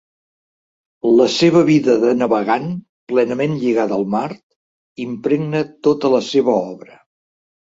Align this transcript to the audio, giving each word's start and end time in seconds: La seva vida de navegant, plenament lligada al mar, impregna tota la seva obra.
La 1.17 1.25
seva 1.33 1.61
vida 1.67 1.97
de 2.05 2.13
navegant, 2.21 2.65
plenament 3.13 3.53
lligada 3.65 3.95
al 4.01 4.09
mar, 4.17 4.25
impregna 5.07 5.63
tota 5.91 6.13
la 6.17 6.23
seva 6.33 6.57
obra. 6.75 6.99